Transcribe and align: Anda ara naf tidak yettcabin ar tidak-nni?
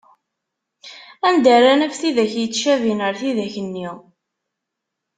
Anda 1.27 1.49
ara 1.57 1.73
naf 1.79 1.95
tidak 2.01 2.31
yettcabin 2.39 2.99
ar 3.07 3.15
tidak-nni? 3.19 3.89